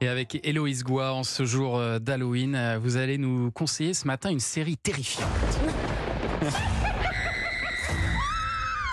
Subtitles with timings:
[0.00, 4.06] Et avec Héloïse Goua, en ce jour euh, d'Halloween, euh, vous allez nous conseiller ce
[4.06, 5.28] matin une série terrifiante.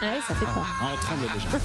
[0.02, 0.66] Ah oui, ça fait peur.
[0.82, 1.60] Ah, on tremble déjà.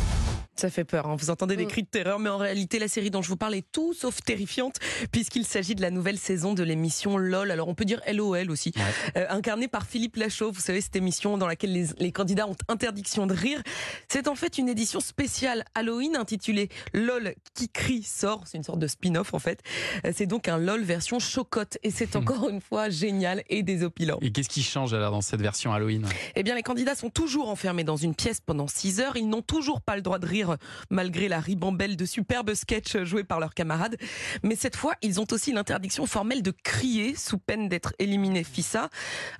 [0.60, 1.16] Ça fait peur, hein.
[1.18, 1.68] vous entendez des Mm.
[1.68, 4.20] cris de terreur, mais en réalité, la série dont je vous parle est tout sauf
[4.22, 4.76] terrifiante,
[5.10, 7.50] puisqu'il s'agit de la nouvelle saison de l'émission LOL.
[7.50, 8.82] Alors on peut dire LOL aussi, Ouais.
[9.22, 10.52] Euh, incarnée par Philippe Lachaud.
[10.52, 13.62] Vous savez, cette émission dans laquelle les, les candidats ont interdiction de rire.
[14.08, 18.42] C'est en fait une édition spéciale Halloween intitulée LOL qui crie sort.
[18.46, 19.60] C'est une sorte de spin-off en fait.
[20.04, 24.18] Euh, C'est donc un LOL version chocotte, et c'est encore une fois génial et désopilant.
[24.20, 26.06] Et qu'est-ce qui change alors dans cette version Halloween?
[26.36, 29.16] Eh bien, les candidats sont toujours enfermés dans une pièce pendant 6 heures.
[29.16, 30.49] Ils n'ont toujours pas le droit de rire
[30.90, 33.96] malgré la ribambelle de superbes sketchs joués par leurs camarades.
[34.42, 38.88] Mais cette fois, ils ont aussi l'interdiction formelle de crier sous peine d'être éliminés FISA.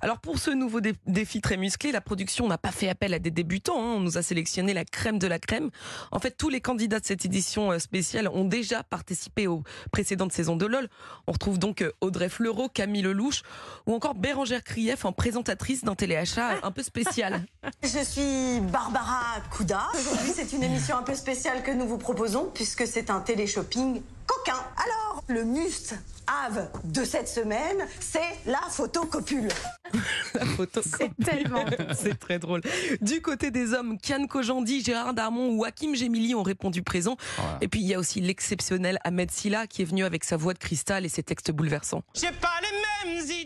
[0.01, 3.19] Alors pour ce nouveau dé- défi très musclé, la production n'a pas fait appel à
[3.19, 3.79] des débutants.
[3.81, 3.93] hein.
[3.95, 5.69] On nous a sélectionné la crème de la crème.
[6.11, 10.31] En fait, tous les candidats de cette édition euh, spéciale ont déjà participé aux précédentes
[10.33, 10.87] saisons de LOL.
[11.27, 13.41] On retrouve donc euh, Audrey Fleurot, Camille Lelouch
[13.87, 17.43] ou encore Bérangère Krief en présentatrice d'un téléachat un peu spécial.
[17.83, 19.87] Je suis Barbara Kouda.
[19.93, 24.03] Aujourd'hui, c'est une émission un peu spéciale que nous vous proposons puisque c'est un télé-shopping
[24.27, 24.59] coquin.
[24.77, 25.95] Alors, le must
[26.27, 29.49] have de cette semaine, c'est la photocopule.
[30.35, 30.81] La photo.
[30.83, 31.65] C'est tellement.
[31.93, 32.61] C'est très drôle.
[33.01, 37.17] Du côté des hommes, Kian Kojandi, Gérard Darmon ou Hakim Gemili ont répondu présent.
[37.35, 37.57] Voilà.
[37.59, 40.53] Et puis il y a aussi l'exceptionnel Ahmed Silla qui est venu avec sa voix
[40.53, 42.03] de cristal et ses textes bouleversants.
[42.13, 43.40] J'ai pas les mêmes idées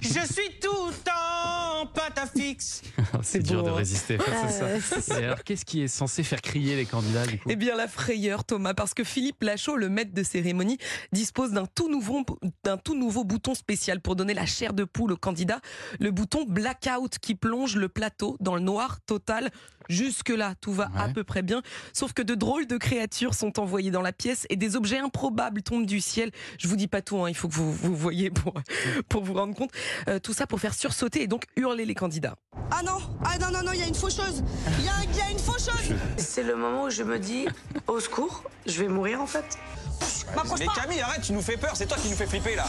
[0.00, 2.82] Je suis tout en pâte à fixe.
[3.22, 3.74] C'est dur de hein.
[3.74, 5.20] résister face à Ah ça.
[5.20, 7.48] Et alors, qu'est-ce qui est censé faire crier les candidats du coup?
[7.50, 10.78] Eh bien la frayeur Thomas, parce que Philippe Lachaud, le maître de cérémonie,
[11.12, 12.24] dispose d'un tout nouveau
[12.64, 15.60] d'un tout nouveau bouton spécial pour donner la chair de poule au candidat,
[16.00, 19.50] le bouton blackout qui plonge le plateau dans le noir total.
[19.88, 23.58] Jusque là, tout va à peu près bien, sauf que de drôles de créatures sont
[23.58, 26.30] envoyées dans la pièce et des objets improbables tombent du ciel.
[26.58, 28.54] Je vous dis pas tout, hein, il faut que vous vous voyez pour
[29.08, 29.70] pour vous rendre compte.
[30.08, 32.36] Euh, tout ça pour faire sursauter et donc hurler les candidats.
[32.70, 34.42] Ah non, ah non, non, non, il y a une faucheuse.
[34.78, 35.94] Il y, a- il y a une faucheuse.
[36.16, 37.46] C'est le moment où je me dis
[37.86, 39.58] au secours, je vais mourir en fait.
[40.58, 40.72] Mais pas.
[40.74, 42.66] Camille, arrête, tu nous fais peur, c'est toi qui nous fais flipper là.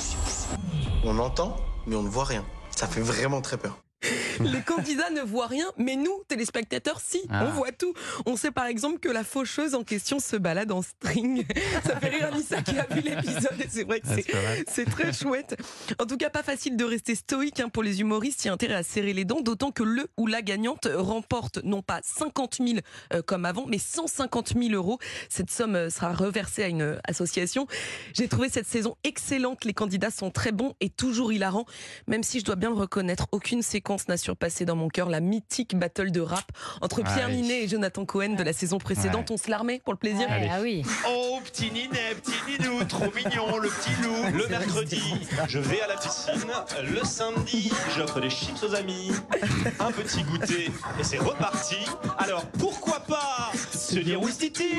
[1.04, 1.56] On entend,
[1.86, 2.46] mais on ne voit rien.
[2.76, 3.78] Ça fait vraiment très peur.
[4.44, 7.46] Les candidats ne voient rien, mais nous, téléspectateurs, si, Ah.
[7.48, 7.94] on voit tout.
[8.26, 11.46] On sait par exemple que la faucheuse en question se balade en string.
[11.86, 15.14] Ça fait rire Anissa qui a vu l'épisode et c'est vrai que Ah, c'est très
[15.14, 15.56] chouette.
[16.00, 18.44] En tout cas, pas facile de rester stoïque hein, pour les humoristes.
[18.46, 21.60] Il y a intérêt à serrer les dents, d'autant que le ou la gagnante remporte
[21.64, 22.80] non pas 50 000
[23.14, 25.00] euh, comme avant, mais 150 000 euros.
[25.30, 27.68] Cette somme euh, sera reversée à une euh, association.
[28.14, 29.66] J'ai trouvé cette saison excellente.
[29.66, 31.66] Les candidats sont très bons et toujours hilarants.
[32.08, 35.22] Même si je dois bien le reconnaître, aucune séquence n'a surpassé dans mon cœur la
[35.22, 36.52] mythique battle de rap
[36.82, 37.30] entre Pierre.
[37.30, 39.32] Ninet et Jonathan Cohen de la saison précédente.
[39.32, 39.36] Ouais.
[39.36, 40.30] On se l'armait pour le plaisir.
[40.30, 40.84] Ouais, ah oui.
[41.10, 44.38] Oh, petit Ninet, petit Ninou, trop mignon, le petit loup.
[44.38, 45.02] Le mercredi,
[45.48, 46.46] je vais à la piscine.
[46.94, 49.12] Le samedi, j'offre des chips aux amis.
[49.80, 50.70] Un petit goûter
[51.00, 51.78] et c'est reparti.
[52.20, 54.70] Alors pourquoi pas se dire Ouistiti?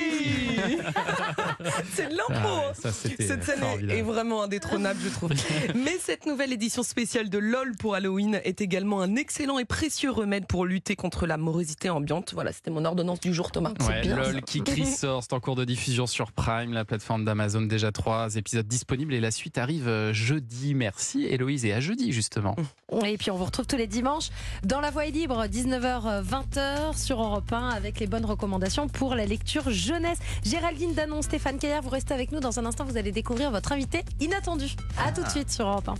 [1.94, 2.34] C'est de l'impro.
[2.36, 3.98] Ah ouais, ça, c'était Cette scène formidable.
[3.98, 5.30] est vraiment indétrônable, je trouve.
[5.74, 10.10] Mais cette nouvelle édition spéciale de LOL pour Halloween est également un excellent et précieux
[10.10, 12.32] remède pour lutter contre la morosité ambiante.
[12.34, 13.72] Voilà, c'était mon ordonnance du jour, Thomas.
[13.88, 14.40] Ouais, bien, LOL ça.
[14.42, 17.62] qui crie sort, c'est en cours de diffusion sur Prime, la plateforme d'Amazon.
[17.62, 20.74] Déjà trois épisodes disponibles et la suite arrive euh, jeudi.
[20.74, 22.54] Merci Héloïse et à jeudi justement.
[23.06, 24.28] Et puis on vous retrouve tous les dimanches
[24.62, 29.24] dans La Voix est libre, 19h-20h sur Europe 1 avec les bonnes recommandations pour la
[29.24, 30.18] lecture jeunesse.
[30.44, 33.72] Géraldine Danon, Stéphane Caillard, vous restez avec nous dans un instant, vous allez découvrir votre
[33.72, 34.76] invité inattendu.
[34.98, 35.94] À tout de suite sur Europe 1.